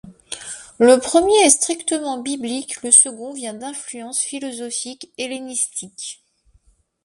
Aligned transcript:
Le 0.79 0.97
premier 0.99 1.45
est 1.45 1.51
strictement 1.51 2.17
biblique, 2.19 2.81
le 2.81 2.89
second 2.89 3.33
vient 3.33 3.53
d'influences 3.53 4.19
philosophiques 4.21 5.11
hellénistiques. 5.19 6.23